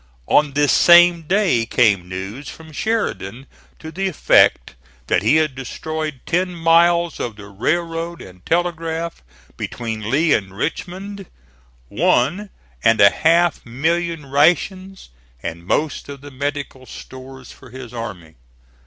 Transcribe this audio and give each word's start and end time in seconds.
On 0.25 0.53
this 0.53 0.71
same 0.71 1.21
day 1.27 1.63
came 1.67 2.09
news 2.09 2.49
from 2.49 2.71
Sheridan 2.71 3.45
to 3.77 3.91
the 3.91 4.07
effect 4.07 4.73
that 5.05 5.21
he 5.21 5.35
had 5.35 5.53
destroyed 5.53 6.21
ten 6.25 6.55
miles 6.55 7.19
of 7.19 7.35
the 7.35 7.45
railroad 7.49 8.19
and 8.19 8.43
telegraph 8.43 9.21
between 9.57 10.09
Lee 10.09 10.33
and 10.33 10.57
Richmond, 10.57 11.27
one 11.87 12.49
and 12.83 12.99
a 12.99 13.11
half 13.11 13.63
million 13.63 14.25
rations, 14.25 15.09
and 15.43 15.67
most 15.67 16.09
of 16.09 16.21
the 16.21 16.31
medical 16.31 16.87
stores 16.87 17.51
for 17.51 17.69
his 17.69 17.93
army. 17.93 18.33